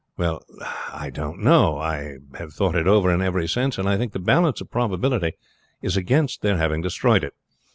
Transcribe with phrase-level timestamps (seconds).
[0.17, 0.41] Well,
[0.91, 4.59] I don't know; I have thought it over in every sense, and think the balance
[4.59, 5.33] of probability
[5.83, 7.35] is against their having destroyed it.